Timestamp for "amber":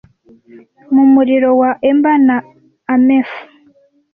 1.89-2.17